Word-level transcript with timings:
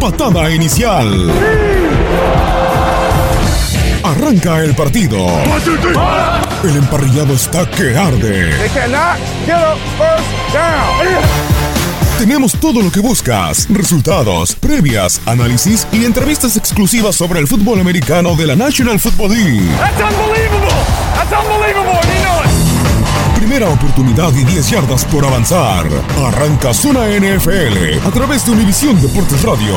Patada 0.00 0.50
inicial. 0.50 1.30
Arranca 4.04 4.62
el 4.62 4.74
partido. 4.74 5.26
El 6.62 6.76
emparrillado 6.76 7.34
está 7.34 7.68
que 7.68 7.96
arde. 7.96 8.52
Tenemos 12.18 12.52
todo 12.52 12.80
lo 12.80 12.90
que 12.90 13.00
buscas, 13.00 13.66
resultados, 13.70 14.54
previas, 14.54 15.20
análisis 15.26 15.86
y 15.92 16.04
entrevistas 16.04 16.56
exclusivas 16.56 17.16
sobre 17.16 17.40
el 17.40 17.48
fútbol 17.48 17.80
americano 17.80 18.36
de 18.36 18.46
la 18.46 18.56
National 18.56 18.98
Football 19.00 19.32
League. 19.32 19.68
Primera 23.48 23.72
oportunidad 23.72 24.30
y 24.34 24.44
10 24.44 24.70
yardas 24.72 25.06
por 25.06 25.24
avanzar. 25.24 25.86
Arranca 26.18 26.74
Zona 26.74 27.06
NFL 27.08 28.06
a 28.06 28.10
través 28.10 28.44
de 28.44 28.52
Univisión 28.52 29.00
Deportes 29.00 29.42
Radio. 29.42 29.74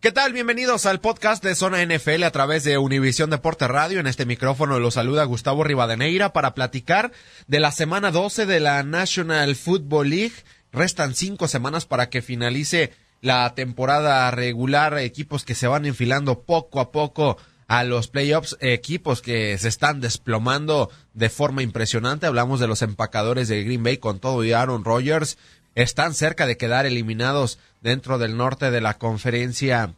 ¿Qué 0.00 0.12
tal? 0.12 0.34
Bienvenidos 0.34 0.84
al 0.84 1.00
podcast 1.00 1.42
de 1.42 1.54
Zona 1.54 1.82
NFL 1.82 2.24
a 2.24 2.30
través 2.30 2.62
de 2.62 2.76
Univisión 2.76 3.30
Deporte 3.30 3.66
Radio. 3.68 4.00
En 4.00 4.06
este 4.06 4.26
micrófono 4.26 4.78
los 4.80 4.92
saluda 4.92 5.24
Gustavo 5.24 5.64
Rivadeneira 5.64 6.34
para 6.34 6.54
platicar 6.54 7.12
de 7.46 7.60
la 7.60 7.72
semana 7.72 8.10
12 8.10 8.44
de 8.44 8.60
la 8.60 8.82
National 8.82 9.56
Football 9.56 10.10
League. 10.10 10.34
Restan 10.72 11.14
cinco 11.14 11.48
semanas 11.48 11.86
para 11.86 12.10
que 12.10 12.20
finalice 12.20 12.92
la 13.22 13.54
temporada 13.54 14.30
regular. 14.30 14.98
Equipos 14.98 15.42
que 15.42 15.54
se 15.54 15.68
van 15.68 15.86
enfilando 15.86 16.42
poco 16.42 16.80
a 16.80 16.92
poco 16.92 17.38
a 17.66 17.84
los 17.84 18.08
playoffs, 18.08 18.56
equipos 18.60 19.22
que 19.22 19.56
se 19.58 19.68
están 19.68 20.00
desplomando 20.00 20.90
de 21.14 21.30
forma 21.30 21.62
impresionante. 21.62 22.26
Hablamos 22.26 22.60
de 22.60 22.66
los 22.66 22.82
empacadores 22.82 23.48
de 23.48 23.64
Green 23.64 23.82
Bay 23.82 23.98
con 23.98 24.18
todo 24.18 24.44
y 24.44 24.52
Aaron 24.52 24.84
Rodgers. 24.84 25.38
Están 25.74 26.14
cerca 26.14 26.46
de 26.46 26.56
quedar 26.56 26.86
eliminados 26.86 27.58
dentro 27.80 28.18
del 28.18 28.36
norte 28.36 28.70
de 28.70 28.80
la 28.80 28.98
conferencia 28.98 29.94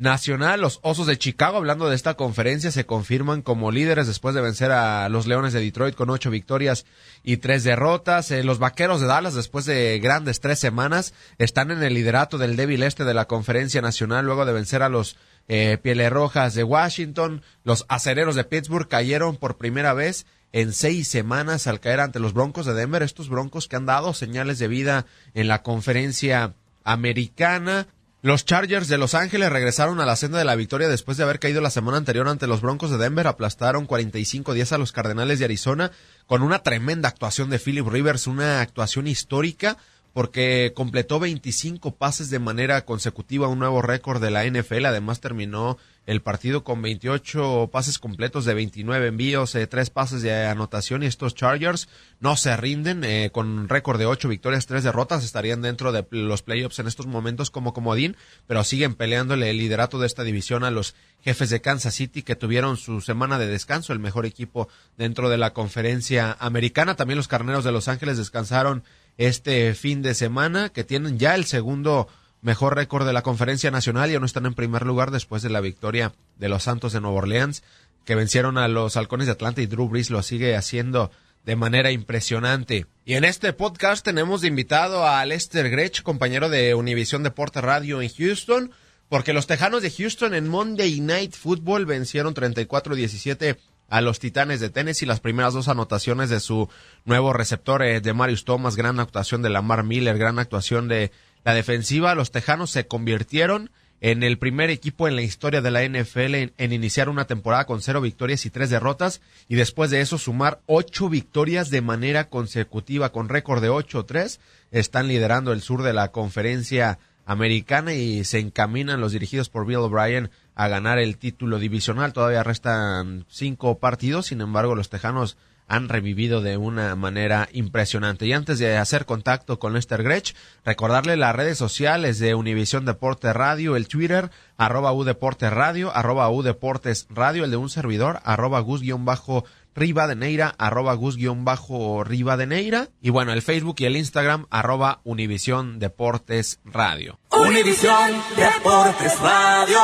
nacional. 0.00 0.62
Los 0.62 0.80
Osos 0.82 1.06
de 1.06 1.18
Chicago, 1.18 1.58
hablando 1.58 1.88
de 1.88 1.94
esta 1.94 2.14
conferencia, 2.14 2.72
se 2.72 2.86
confirman 2.86 3.42
como 3.42 3.70
líderes 3.70 4.06
después 4.06 4.34
de 4.34 4.40
vencer 4.40 4.72
a 4.72 5.08
los 5.10 5.26
Leones 5.26 5.52
de 5.52 5.60
Detroit 5.60 5.94
con 5.94 6.08
ocho 6.08 6.30
victorias 6.30 6.86
y 7.22 7.36
tres 7.36 7.64
derrotas. 7.64 8.30
Eh, 8.30 8.42
los 8.42 8.58
Vaqueros 8.58 9.02
de 9.02 9.06
Dallas, 9.06 9.34
después 9.34 9.66
de 9.66 10.00
grandes 10.02 10.40
tres 10.40 10.58
semanas, 10.58 11.12
están 11.38 11.70
en 11.70 11.82
el 11.82 11.94
liderato 11.94 12.38
del 12.38 12.56
débil 12.56 12.82
este 12.82 13.04
de 13.04 13.14
la 13.14 13.26
conferencia 13.26 13.82
nacional 13.82 14.24
luego 14.24 14.46
de 14.46 14.54
vencer 14.54 14.82
a 14.82 14.88
los 14.88 15.16
eh, 15.48 15.78
Pieles 15.82 16.10
Rojas 16.10 16.54
de 16.54 16.64
Washington. 16.64 17.42
Los 17.64 17.84
Acereros 17.88 18.34
de 18.34 18.44
Pittsburgh 18.44 18.88
cayeron 18.88 19.36
por 19.36 19.56
primera 19.56 19.94
vez 19.94 20.26
en 20.52 20.72
seis 20.72 21.08
semanas 21.08 21.66
al 21.66 21.80
caer 21.80 22.00
ante 22.00 22.20
los 22.20 22.32
Broncos 22.32 22.66
de 22.66 22.74
Denver, 22.74 23.02
estos 23.02 23.28
Broncos 23.28 23.68
que 23.68 23.76
han 23.76 23.86
dado 23.86 24.14
señales 24.14 24.58
de 24.58 24.68
vida 24.68 25.06
en 25.34 25.48
la 25.48 25.62
conferencia 25.62 26.54
americana. 26.84 27.86
Los 28.22 28.44
Chargers 28.44 28.88
de 28.88 28.98
Los 28.98 29.14
Ángeles 29.14 29.50
regresaron 29.50 29.98
a 29.98 30.04
la 30.04 30.14
senda 30.14 30.38
de 30.38 30.44
la 30.44 30.54
victoria 30.54 30.88
después 30.88 31.16
de 31.16 31.22
haber 31.22 31.38
caído 31.38 31.62
la 31.62 31.70
semana 31.70 31.96
anterior 31.96 32.28
ante 32.28 32.46
los 32.46 32.60
Broncos 32.60 32.90
de 32.90 32.98
Denver, 32.98 33.26
aplastaron 33.26 33.88
45-10 33.88 34.72
a 34.72 34.78
los 34.78 34.92
Cardenales 34.92 35.38
de 35.38 35.46
Arizona 35.46 35.90
con 36.26 36.42
una 36.42 36.62
tremenda 36.62 37.08
actuación 37.08 37.48
de 37.48 37.58
Philip 37.58 37.86
Rivers, 37.86 38.26
una 38.26 38.60
actuación 38.60 39.06
histórica 39.06 39.78
porque 40.12 40.72
completó 40.74 41.20
25 41.20 41.94
pases 41.94 42.30
de 42.30 42.38
manera 42.38 42.84
consecutiva, 42.84 43.48
un 43.48 43.60
nuevo 43.60 43.82
récord 43.82 44.20
de 44.20 44.30
la 44.30 44.44
NFL. 44.44 44.86
Además 44.86 45.20
terminó 45.20 45.78
el 46.06 46.22
partido 46.22 46.64
con 46.64 46.82
28 46.82 47.68
pases 47.70 47.98
completos 47.98 48.44
de 48.44 48.54
29 48.54 49.06
envíos, 49.06 49.54
eh, 49.54 49.66
tres 49.68 49.90
pases 49.90 50.22
de 50.22 50.46
anotación 50.46 51.02
y 51.02 51.06
estos 51.06 51.36
Chargers 51.36 51.88
no 52.18 52.36
se 52.36 52.56
rinden 52.56 53.04
eh, 53.04 53.30
con 53.32 53.46
un 53.48 53.68
récord 53.68 53.98
de 53.98 54.06
8 54.06 54.28
victorias, 54.28 54.66
3 54.66 54.82
derrotas. 54.82 55.24
Estarían 55.24 55.62
dentro 55.62 55.92
de 55.92 56.04
los 56.10 56.42
playoffs 56.42 56.80
en 56.80 56.88
estos 56.88 57.06
momentos 57.06 57.50
como 57.50 57.72
comodín, 57.72 58.16
pero 58.48 58.64
siguen 58.64 58.94
peleándole 58.94 59.50
el 59.50 59.58
liderato 59.58 60.00
de 60.00 60.06
esta 60.06 60.24
división 60.24 60.64
a 60.64 60.72
los 60.72 60.96
jefes 61.22 61.50
de 61.50 61.60
Kansas 61.60 61.94
City 61.94 62.22
que 62.22 62.34
tuvieron 62.34 62.76
su 62.76 63.00
semana 63.00 63.38
de 63.38 63.46
descanso, 63.46 63.92
el 63.92 63.98
mejor 64.00 64.26
equipo 64.26 64.68
dentro 64.96 65.28
de 65.28 65.38
la 65.38 65.52
conferencia 65.52 66.36
americana. 66.40 66.96
También 66.96 67.18
los 67.18 67.28
carneros 67.28 67.62
de 67.62 67.72
Los 67.72 67.88
Ángeles 67.88 68.18
descansaron 68.18 68.82
este 69.20 69.74
fin 69.74 70.00
de 70.00 70.14
semana, 70.14 70.70
que 70.70 70.82
tienen 70.82 71.18
ya 71.18 71.34
el 71.34 71.44
segundo 71.44 72.08
mejor 72.40 72.74
récord 72.74 73.06
de 73.06 73.12
la 73.12 73.20
conferencia 73.20 73.70
nacional, 73.70 74.10
ya 74.10 74.18
no 74.18 74.24
están 74.24 74.46
en 74.46 74.54
primer 74.54 74.86
lugar 74.86 75.10
después 75.10 75.42
de 75.42 75.50
la 75.50 75.60
victoria 75.60 76.14
de 76.38 76.48
los 76.48 76.62
Santos 76.62 76.94
de 76.94 77.02
Nueva 77.02 77.18
Orleans, 77.18 77.62
que 78.06 78.14
vencieron 78.14 78.56
a 78.56 78.66
los 78.66 78.96
Halcones 78.96 79.26
de 79.26 79.32
Atlanta 79.32 79.60
y 79.60 79.66
Drew 79.66 79.90
Brees 79.90 80.08
lo 80.08 80.22
sigue 80.22 80.56
haciendo 80.56 81.10
de 81.44 81.54
manera 81.54 81.90
impresionante. 81.90 82.86
Y 83.04 83.12
en 83.12 83.24
este 83.24 83.52
podcast 83.52 84.02
tenemos 84.02 84.40
de 84.40 84.48
invitado 84.48 85.06
a 85.06 85.22
Lester 85.26 85.68
Grech, 85.68 86.02
compañero 86.02 86.48
de 86.48 86.74
Univisión 86.74 87.22
Deporte 87.22 87.60
Radio 87.60 88.00
en 88.00 88.08
Houston, 88.08 88.72
porque 89.10 89.34
los 89.34 89.46
Tejanos 89.46 89.82
de 89.82 89.90
Houston 89.90 90.32
en 90.32 90.48
Monday 90.48 90.98
Night 91.00 91.34
Football 91.34 91.84
vencieron 91.84 92.32
34-17 92.32 93.58
a 93.90 94.00
los 94.00 94.18
Titanes 94.18 94.60
de 94.60 94.70
Tennessee. 94.70 95.04
Las 95.04 95.20
primeras 95.20 95.52
dos 95.52 95.68
anotaciones 95.68 96.30
de 96.30 96.40
su 96.40 96.70
nuevo 97.04 97.32
receptor 97.34 97.82
eh, 97.82 98.00
de 98.00 98.14
Marius 98.14 98.44
Thomas, 98.44 98.76
gran 98.76 99.00
actuación 99.00 99.42
de 99.42 99.50
Lamar 99.50 99.84
Miller, 99.84 100.16
gran 100.16 100.38
actuación 100.38 100.88
de 100.88 101.12
la 101.44 101.52
defensiva. 101.52 102.14
Los 102.14 102.30
Tejanos 102.30 102.70
se 102.70 102.86
convirtieron 102.86 103.70
en 104.00 104.22
el 104.22 104.38
primer 104.38 104.70
equipo 104.70 105.08
en 105.08 105.16
la 105.16 105.22
historia 105.22 105.60
de 105.60 105.70
la 105.70 105.86
NFL 105.86 106.34
en, 106.34 106.72
iniciar 106.72 107.08
una 107.10 107.26
temporada 107.26 107.66
con 107.66 107.82
cero 107.82 108.00
victorias 108.00 108.46
y 108.46 108.50
tres 108.50 108.70
derrotas 108.70 109.20
y 109.46 109.56
después 109.56 109.90
de 109.90 110.00
eso 110.00 110.16
sumar 110.16 110.60
ocho 110.66 111.10
victorias 111.10 111.68
de 111.68 111.82
manera 111.82 112.30
consecutiva 112.30 113.12
con 113.12 113.28
récord 113.28 113.60
de 113.60 113.70
8-3. 113.70 114.38
Están 114.70 115.08
liderando 115.08 115.52
el 115.52 115.60
sur 115.60 115.82
de 115.82 115.92
la 115.92 116.12
conferencia 116.12 116.98
americana 117.26 117.92
y 117.92 118.24
se 118.24 118.38
encaminan 118.38 119.00
los 119.00 119.12
dirigidos 119.12 119.50
por 119.50 119.66
Bill 119.66 119.76
O'Brien 119.78 120.30
a 120.60 120.68
ganar 120.68 120.98
el 120.98 121.16
título 121.16 121.58
divisional. 121.58 122.12
Todavía 122.12 122.42
restan 122.42 123.24
cinco 123.30 123.78
partidos, 123.78 124.26
sin 124.26 124.42
embargo 124.42 124.74
los 124.74 124.90
Tejanos 124.90 125.38
han 125.66 125.88
revivido 125.88 126.42
de 126.42 126.58
una 126.58 126.94
manera 126.96 127.48
impresionante. 127.52 128.26
Y 128.26 128.34
antes 128.34 128.58
de 128.58 128.76
hacer 128.76 129.06
contacto 129.06 129.58
con 129.58 129.72
Lester 129.72 130.02
Grech, 130.02 130.34
recordarle 130.62 131.16
las 131.16 131.34
redes 131.34 131.56
sociales 131.56 132.18
de 132.18 132.34
Univisión 132.34 132.84
Deporte 132.84 133.32
Radio, 133.32 133.74
el 133.74 133.88
Twitter, 133.88 134.30
arroba 134.58 134.92
U 134.92 135.04
Deporte 135.04 135.48
Radio, 135.48 135.96
arroba 135.96 136.28
U 136.28 136.42
Deportes 136.42 137.06
Radio, 137.08 137.44
el 137.44 137.50
de 137.50 137.56
un 137.56 137.70
servidor, 137.70 138.20
arroba 138.24 138.60
Gus-Bajo 138.60 139.44
Rivadeneira, 139.74 140.54
arroba 140.58 140.92
Gus-Rivadeneira. 140.94 142.88
Y 143.00 143.08
bueno, 143.08 143.32
el 143.32 143.40
Facebook 143.40 143.76
y 143.78 143.86
el 143.86 143.96
Instagram, 143.96 144.46
arroba 144.50 145.00
Univisión 145.04 145.78
Deportes 145.78 146.60
Radio. 146.64 147.18
Univisión 147.30 148.10
Deportes 148.36 149.18
Radio. 149.20 149.78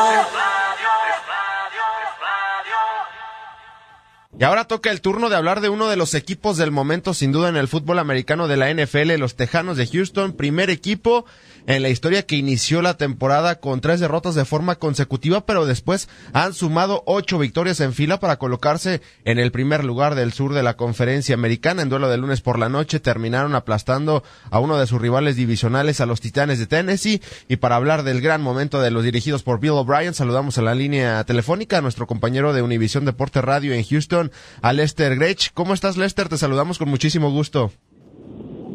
Y 4.38 4.44
ahora 4.44 4.65
toca 4.65 4.91
el 4.91 5.00
turno 5.00 5.31
de 5.31 5.37
hablar 5.37 5.62
de 5.62 5.71
uno 5.71 5.88
de 5.88 5.97
los 5.97 6.12
equipos 6.15 6.59
del 6.59 6.71
momento, 6.71 7.15
sin 7.15 7.33
duda, 7.33 7.49
en 7.49 7.56
el 7.56 7.69
fútbol 7.69 7.99
americano 7.99 8.49
de 8.49 8.59
la 8.59 8.71
NFL, 8.71 9.19
los 9.19 9.35
Tejanos 9.35 9.79
de 9.79 9.87
Houston, 9.87 10.35
primer 10.35 10.69
equipo 10.69 11.25
en 11.67 11.83
la 11.83 11.88
historia 11.88 12.25
que 12.25 12.37
inició 12.37 12.81
la 12.81 12.97
temporada 12.97 13.56
con 13.56 13.81
tres 13.81 13.99
derrotas 13.99 14.35
de 14.35 14.44
forma 14.44 14.77
consecutiva, 14.77 15.44
pero 15.44 15.67
después 15.67 16.09
han 16.33 16.55
sumado 16.55 17.03
ocho 17.06 17.38
victorias 17.38 17.81
en 17.81 17.93
fila 17.93 18.21
para 18.21 18.37
colocarse 18.37 19.00
en 19.25 19.38
el 19.38 19.50
primer 19.50 19.85
lugar 19.85 20.15
del 20.15 20.33
sur 20.33 20.55
de 20.55 20.62
la 20.62 20.77
conferencia 20.77 21.35
americana. 21.35 21.83
En 21.83 21.88
duelo 21.88 22.09
de 22.09 22.19
lunes 22.19 22.41
por 22.41 22.59
la 22.59 22.69
noche 22.69 23.00
terminaron 23.00 23.55
aplastando 23.55 24.23
a 24.50 24.61
uno 24.61 24.79
de 24.79 24.87
sus 24.87 25.00
rivales 25.00 25.35
divisionales, 25.35 26.00
a 26.00 26.06
los 26.06 26.21
Titanes 26.21 26.61
de 26.61 26.67
Tennessee. 26.67 27.21
Y 27.49 27.56
para 27.56 27.77
hablar 27.77 28.05
del 28.05 28.21
gran 28.21 28.43
momento 28.43 28.81
de 28.81 28.93
los 28.93 29.03
dirigidos 29.03 29.43
por 29.43 29.59
Bill 29.59 29.73
O'Brien, 29.73 30.15
saludamos 30.15 30.59
a 30.59 30.62
la 30.62 30.75
línea 30.75 31.25
telefónica 31.25 31.79
a 31.79 31.83
nuestro 31.83 32.06
compañero 32.06 32.53
de 32.53 32.62
Univisión 32.62 33.05
Deporte 33.05 33.43
Radio 33.43 33.73
en 33.73 33.85
Houston, 33.85 34.25
a 34.62 34.73
Lester 34.73 35.17
Grech. 35.17 35.52
¿Cómo 35.55 35.75
estás, 35.75 35.96
Lester? 35.96 36.28
Te 36.28 36.37
saludamos 36.37 36.78
con 36.78 36.88
muchísimo 36.88 37.31
gusto. 37.31 37.70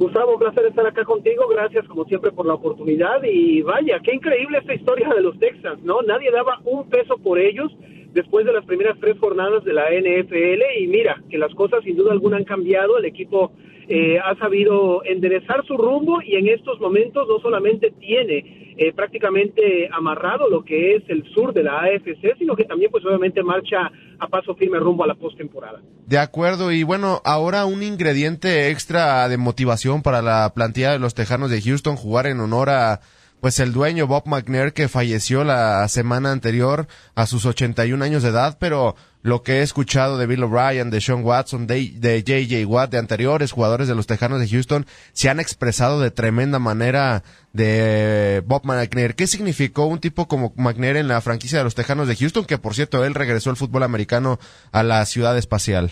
Gustavo, 0.01 0.33
un 0.33 0.39
placer 0.39 0.65
estar 0.65 0.85
acá 0.85 1.03
contigo. 1.05 1.47
Gracias, 1.47 1.87
como 1.87 2.05
siempre, 2.05 2.31
por 2.31 2.45
la 2.45 2.55
oportunidad. 2.55 3.21
Y 3.23 3.61
vaya, 3.61 3.99
qué 4.03 4.15
increíble 4.15 4.57
esta 4.57 4.73
historia 4.73 5.09
de 5.09 5.21
los 5.21 5.37
Texans, 5.37 5.83
¿no? 5.83 6.01
Nadie 6.01 6.31
daba 6.31 6.59
un 6.65 6.89
peso 6.89 7.17
por 7.17 7.37
ellos 7.37 7.71
después 8.13 8.45
de 8.45 8.53
las 8.53 8.65
primeras 8.65 8.97
tres 8.99 9.17
jornadas 9.19 9.63
de 9.63 9.73
la 9.73 9.89
NFL. 9.91 10.79
Y 10.79 10.87
mira, 10.87 11.21
que 11.29 11.37
las 11.37 11.53
cosas 11.53 11.83
sin 11.83 11.95
duda 11.95 12.13
alguna 12.13 12.37
han 12.37 12.45
cambiado. 12.45 12.97
El 12.97 13.05
equipo 13.05 13.51
eh, 13.87 14.17
ha 14.19 14.35
sabido 14.37 15.03
enderezar 15.05 15.65
su 15.65 15.77
rumbo 15.77 16.21
y 16.21 16.35
en 16.35 16.47
estos 16.47 16.79
momentos 16.79 17.27
no 17.27 17.39
solamente 17.39 17.91
tiene 17.99 18.60
eh, 18.77 18.93
prácticamente 18.93 19.89
amarrado 19.91 20.49
lo 20.49 20.63
que 20.63 20.95
es 20.95 21.03
el 21.09 21.23
sur 21.33 21.53
de 21.53 21.63
la 21.63 21.79
AFC, 21.79 22.37
sino 22.37 22.55
que 22.55 22.65
también 22.65 22.91
pues 22.91 23.05
obviamente 23.05 23.43
marcha 23.43 23.91
a 24.19 24.27
paso 24.27 24.55
firme 24.55 24.79
rumbo 24.79 25.03
a 25.03 25.07
la 25.07 25.15
postemporada. 25.15 25.81
De 26.07 26.17
acuerdo, 26.17 26.71
y 26.71 26.83
bueno, 26.83 27.21
ahora 27.25 27.65
un 27.65 27.83
ingrediente 27.83 28.69
extra 28.69 29.27
de 29.29 29.37
motivación 29.37 30.01
para 30.01 30.21
la 30.21 30.53
plantilla 30.53 30.91
de 30.91 30.99
los 30.99 31.13
Tejanos 31.13 31.49
de 31.49 31.61
Houston, 31.61 31.95
jugar 31.95 32.27
en 32.27 32.39
honor 32.39 32.69
a 32.69 33.01
pues 33.41 33.59
el 33.59 33.73
dueño 33.73 34.05
Bob 34.05 34.27
McNair 34.27 34.71
que 34.71 34.87
falleció 34.87 35.43
la 35.43 35.87
semana 35.87 36.31
anterior 36.31 36.87
a 37.15 37.25
sus 37.25 37.45
81 37.45 38.03
años 38.05 38.21
de 38.21 38.29
edad, 38.29 38.57
pero 38.59 38.95
lo 39.21 39.43
que 39.43 39.59
he 39.59 39.61
escuchado 39.61 40.17
de 40.17 40.25
Bill 40.25 40.43
O'Brien, 40.43 40.89
de 40.89 41.01
Sean 41.01 41.23
Watson, 41.23 41.67
de, 41.67 41.91
de 41.95 42.23
JJ 42.23 42.65
Watt, 42.65 42.91
de 42.91 42.97
anteriores 42.97 43.51
jugadores 43.51 43.87
de 43.87 43.95
los 43.95 44.07
Tejanos 44.07 44.39
de 44.39 44.47
Houston, 44.47 44.85
se 45.13 45.29
han 45.29 45.39
expresado 45.39 45.99
de 45.99 46.11
tremenda 46.11 46.59
manera 46.59 47.23
de 47.53 48.43
Bob 48.45 48.65
McNair. 48.65 49.15
¿Qué 49.15 49.27
significó 49.27 49.85
un 49.85 49.99
tipo 49.99 50.27
como 50.27 50.53
McNair 50.55 50.97
en 50.97 51.07
la 51.07 51.21
franquicia 51.21 51.57
de 51.57 51.63
los 51.63 51.75
Tejanos 51.75 52.07
de 52.07 52.15
Houston? 52.15 52.45
Que 52.45 52.57
por 52.57 52.73
cierto, 52.73 53.05
él 53.05 53.13
regresó 53.13 53.49
al 53.49 53.57
fútbol 53.57 53.83
americano 53.83 54.39
a 54.71 54.83
la 54.83 55.05
ciudad 55.05 55.37
espacial. 55.37 55.91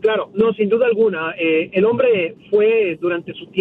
Claro, 0.00 0.30
no, 0.34 0.52
sin 0.54 0.68
duda 0.68 0.86
alguna. 0.86 1.32
Eh, 1.38 1.70
el 1.72 1.84
hombre 1.84 2.36
fue 2.50 2.96
durante 3.00 3.32
su 3.32 3.46
tiempo 3.46 3.60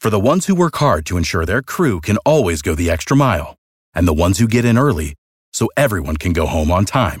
For 0.00 0.08
the 0.08 0.18
ones 0.18 0.46
who 0.46 0.54
work 0.54 0.76
hard 0.76 1.04
to 1.08 1.18
ensure 1.18 1.44
their 1.44 1.60
crew 1.60 2.00
can 2.00 2.16
always 2.24 2.62
go 2.62 2.74
the 2.74 2.90
extra 2.90 3.14
mile, 3.14 3.56
and 3.94 4.08
the 4.08 4.14
ones 4.14 4.38
who 4.38 4.48
get 4.48 4.64
in 4.64 4.78
early 4.78 5.14
so 5.52 5.68
everyone 5.76 6.16
can 6.16 6.32
go 6.32 6.46
home 6.46 6.70
on 6.70 6.86
time, 6.86 7.20